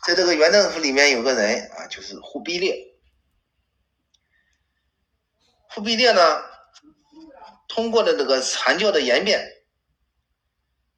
[0.05, 2.75] 在这个元政府里面有个人啊，就是忽必烈。
[5.69, 6.43] 忽必烈呢，
[7.67, 9.56] 通过了这个禅教的演变。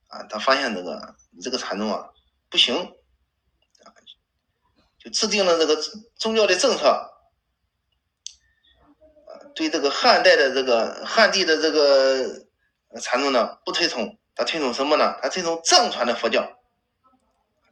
[0.09, 2.09] 啊，他发现这个你这个禅宗啊
[2.49, 3.93] 不行，啊，
[4.97, 5.77] 就制定了这个
[6.15, 7.13] 宗教的政策，啊，
[9.53, 12.47] 对这个汉代的这个汉地的这个
[12.99, 15.15] 禅宗呢不推崇，他推崇什么呢？
[15.21, 16.57] 他推崇藏传的佛教，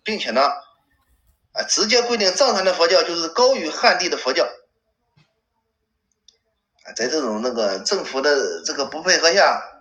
[0.04, 0.42] 并且呢，
[1.54, 4.46] 啊，直接规定藏传的佛教就是高于汉地的佛教，
[6.84, 9.74] 啊，在这种那个政府的这个不配合下。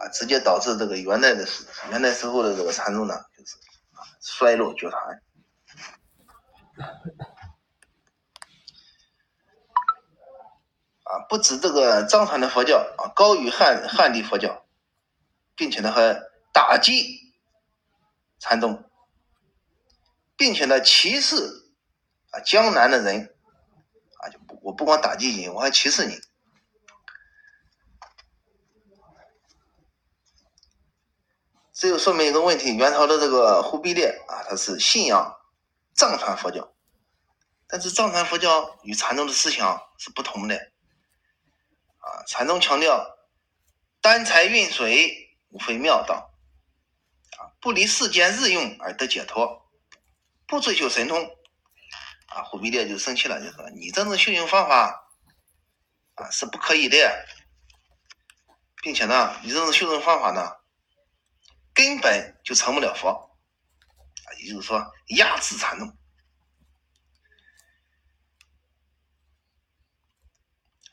[0.00, 3.56] 啊，直接导致这个元代的时元代时候的这个禅宗呢，就是
[3.92, 5.22] 啊衰落绝传。
[11.02, 14.64] 啊，不止这个藏传的佛教啊高于汉汉地佛教，
[15.54, 16.18] 并且呢还
[16.50, 17.34] 打击
[18.38, 18.82] 禅宗，
[20.34, 21.36] 并且呢歧视
[22.30, 23.34] 啊江南的人
[24.20, 26.18] 啊就不我不光打击你，我还歧视你。
[31.80, 35.34] 这就说明一个问题：元朝的这个忽必烈啊，他是信仰
[35.94, 36.74] 藏传佛教，
[37.66, 40.54] 但是藏传佛教与禅宗的思想是不同的
[42.00, 42.20] 啊。
[42.28, 43.16] 禅宗强调
[44.02, 46.30] 丹财运水，无非妙道
[47.38, 49.66] 啊，不离世间日用而得解脱，
[50.46, 51.24] 不追求神通
[52.26, 52.42] 啊。
[52.42, 55.08] 忽必烈就生气了，就说：“你这种修行方法
[56.16, 57.24] 啊是不可以的，
[58.82, 60.56] 并且呢，你这种修行方法呢。”
[61.72, 65.88] 根本就成不了佛啊，也就是说压制禅宗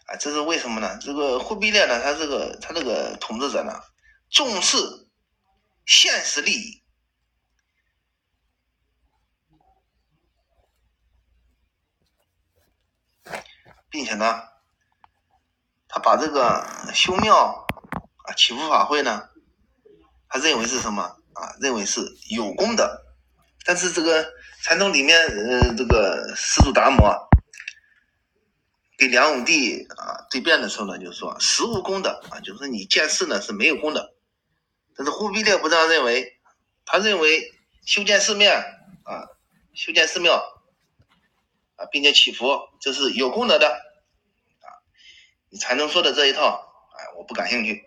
[0.05, 0.97] 啊，这是为什么呢？
[0.99, 3.73] 这个忽必烈呢，他这个他这个统治者呢，
[4.30, 4.78] 重视
[5.86, 6.84] 现实利益，
[13.89, 14.43] 并且呢，
[15.89, 17.67] 他把这个修庙
[18.23, 19.30] 啊、祈福法会呢。
[20.30, 21.03] 他认为是什么
[21.34, 21.55] 啊？
[21.61, 22.89] 认为是有功德，
[23.65, 24.28] 但是这个
[24.63, 27.30] 禅宗里面，呃，这个师祖达摩
[28.97, 34.13] 跟梁武帝啊对辩的时候呢，就是说实无功德啊，就是你建寺呢是没有功德。
[34.95, 36.39] 但是忽必烈不这样认为，
[36.84, 37.53] 他认为
[37.86, 38.51] 修建寺庙
[39.03, 39.30] 啊，
[39.75, 40.34] 修建寺庙
[41.75, 42.47] 啊，并且祈福，
[42.82, 44.67] 这是有功德的啊。
[45.49, 46.67] 你禅宗说的这一套，
[46.97, 47.86] 哎，我不感兴趣。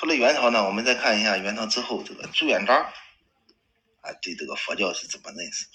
[0.00, 2.74] 除了元朝呢，我们再看一下元朝之后这个朱元璋
[4.00, 5.66] 啊，对这个佛教是怎么认识？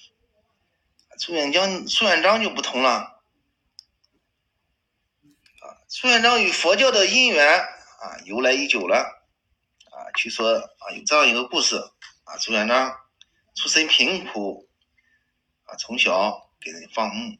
[1.19, 2.89] 朱元璋朱元璋就不同了
[5.61, 11.75] 啊，朱元璋与佛教的因缘啊由来已久了啊，据说啊有这样一个故事
[12.23, 12.97] 啊，朱元璋
[13.53, 14.67] 出身贫苦
[15.65, 17.37] 啊，从小给人放牧，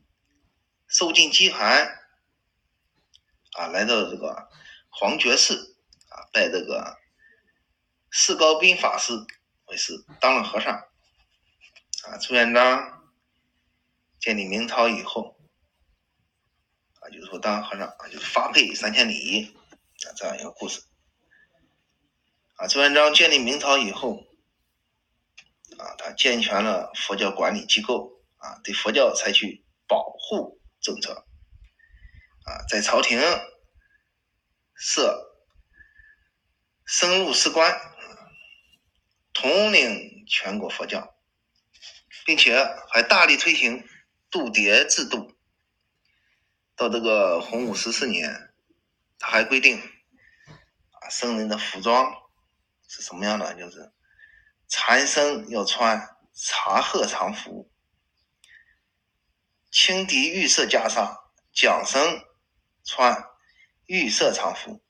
[0.87, 1.97] 受尽饥寒
[3.53, 4.49] 啊，来到这个
[4.89, 5.74] 黄觉寺。
[6.15, 6.97] 啊拜这个
[8.09, 9.13] 释高斌法师
[9.65, 10.73] 为师，当了和尚。
[12.05, 13.11] 啊，朱元璋
[14.19, 15.35] 建立明朝以后，
[17.01, 19.53] 啊，就是说当和尚啊，就是发配三千里
[20.07, 20.81] 啊，这样一个故事。
[22.55, 24.23] 啊，朱元璋建立明朝以后，
[25.77, 31.25] 啊，他健全了佛教管理机构，啊，对佛教采取保护政策，
[32.45, 33.19] 啊，在朝廷
[34.75, 35.24] 设。
[36.85, 37.75] 生入士官，
[39.33, 41.15] 统领全国佛教，
[42.25, 43.87] 并且还大力推行
[44.29, 45.35] 度牒制度。
[46.75, 48.53] 到这个洪武十四年，
[49.17, 52.13] 他还规定啊，僧人的服装
[52.87, 53.55] 是什么样的？
[53.55, 53.91] 就是
[54.67, 57.71] 禅僧要穿茶褐长服，
[59.71, 61.17] 青底玉色袈裟；
[61.51, 62.23] 讲僧
[62.83, 63.25] 穿
[63.85, 64.83] 玉色长服，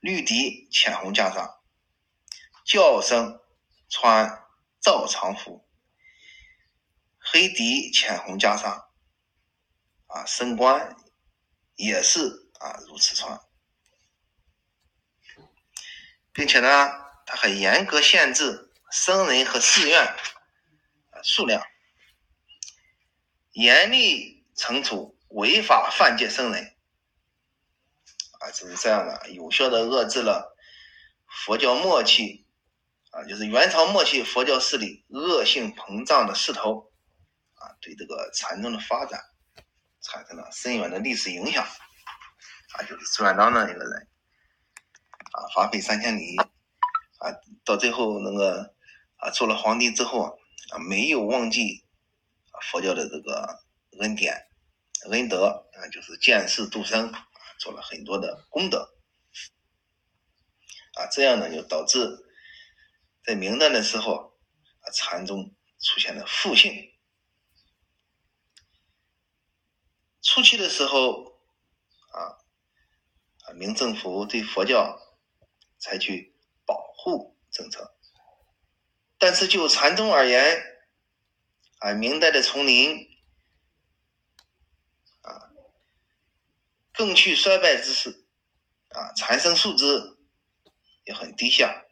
[0.00, 1.58] 绿底浅红袈裟；
[2.64, 3.40] 叫声
[3.88, 4.44] 穿
[4.80, 5.68] 皂长服，
[7.18, 8.86] 黑底浅红袈裟。
[10.06, 10.96] 啊，升官
[11.74, 13.38] 也是啊，如此穿，
[16.32, 16.88] 并且呢，
[17.26, 20.16] 他还严格限制僧人和寺院
[21.22, 21.62] 数量，
[23.52, 26.77] 严厉惩处违法犯戒僧人。
[28.38, 30.56] 啊，就是这样的，有效的遏制了
[31.44, 32.46] 佛教末期
[33.10, 36.92] 啊，就是元朝末期佛教势力恶性膨胀的势头
[37.54, 39.20] 啊，对这个禅宗的发展。
[40.00, 44.08] 产生了深远的历史影响，啊，就是朱元璋那一个人，
[45.32, 46.36] 啊，发配三千里，
[47.18, 48.74] 啊，到最后那个
[49.16, 50.38] 啊做了皇帝之后
[50.70, 51.84] 啊，没有忘记
[52.70, 53.60] 佛教的这个
[54.00, 54.46] 恩典、
[55.10, 57.12] 恩德啊，就是见世度生，
[57.58, 58.94] 做了很多的功德，
[60.94, 62.26] 啊，这样呢就导致
[63.24, 64.38] 在明代的时候
[64.80, 66.94] 啊，禅宗出现了复兴。
[70.22, 71.40] 初期的时候，
[72.12, 72.20] 啊，
[73.44, 74.98] 啊，明政府对佛教
[75.78, 76.36] 采取
[76.66, 77.96] 保护政策，
[79.16, 80.62] 但是就禅宗而言，
[81.78, 83.08] 啊，明代的丛林，
[85.22, 85.50] 啊，
[86.98, 88.26] 更去衰败之势，
[88.88, 90.18] 啊，禅僧素质
[91.04, 91.84] 也很低下。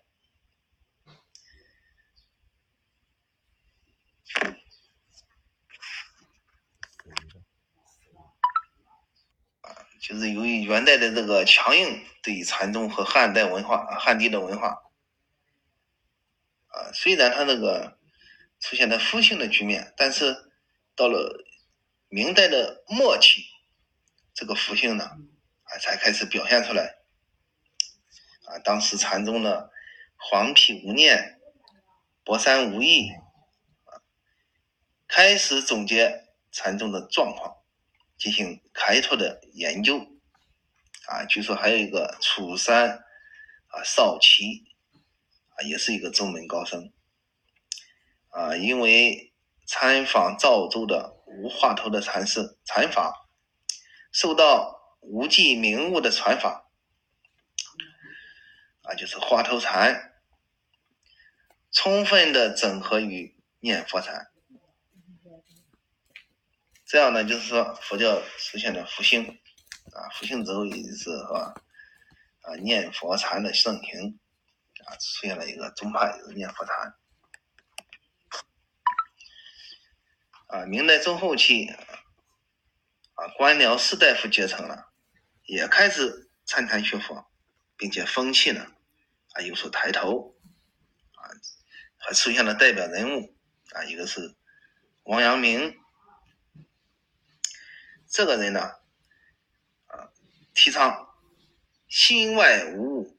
[10.01, 14.83] 就是由于元代的这个强硬对禅宗和汉代文化、汉地的文化，
[16.67, 17.97] 啊，虽然它那个
[18.59, 20.51] 出现了复兴的局面，但是
[20.97, 21.45] 到了
[22.09, 23.45] 明代的末期，
[24.37, 25.05] 这个复兴呢，
[25.65, 26.99] 啊，才开始表现出来。
[28.45, 29.73] 啊，当时禅宗的
[30.17, 31.41] 黄皮无念、
[32.23, 33.09] 博山无义，
[33.85, 33.99] 啊，
[35.09, 37.57] 开始总结禅宗的状况。
[38.19, 39.99] 进行开拓的研究，
[41.07, 43.05] 啊，据说还有一个楚山
[43.67, 44.65] 啊少奇
[45.51, 46.91] 啊，也是一个宗门高僧，
[48.31, 49.35] 啊，因为
[49.67, 53.26] 参访赵州的无话头的禅师禅法，
[54.17, 56.71] 受到无记明悟的传法，
[58.81, 60.15] 啊，就是花头禅，
[61.71, 64.29] 充分的整合于念佛禅。
[66.87, 69.39] 这样呢，就是说佛教实现了复兴，
[69.93, 71.53] 啊，复兴之后也是是吧？
[72.41, 74.19] 啊，念佛禅的盛行，
[74.87, 76.95] 啊，出现了一个宗派，就是念佛禅。
[80.47, 81.71] 啊，明代中后期，
[83.17, 84.85] 啊，官僚士大夫阶层呢，
[85.45, 87.27] 也开始参禅学佛，
[87.77, 88.61] 并且风气呢，
[89.33, 90.37] 啊，有所抬头，
[91.15, 91.29] 啊，
[91.99, 93.37] 还出现了代表人物，
[93.73, 94.37] 啊，一个是
[95.05, 95.77] 王阳明。
[98.09, 98.61] 这个人呢，
[99.87, 100.13] 啊，
[100.55, 101.09] 提倡
[101.89, 103.19] 心外无物，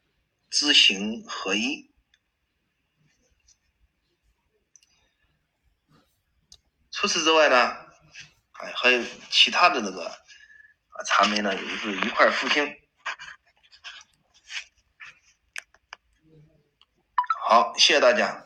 [0.49, 1.91] 知行合一。
[6.91, 7.86] 除此之外呢，
[8.57, 12.75] 哎，还有其他的那个啊产品呢，也是一块复兴。
[17.47, 18.43] 好，谢谢大家。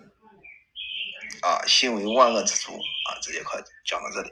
[1.41, 4.32] 啊，心为万恶之主啊，这节课讲到这里。